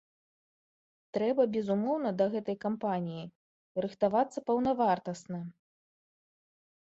[1.15, 3.23] Трэба, безумоўна, да гэтай кампаніі
[3.87, 5.39] рыхтавацца паўнавартасна.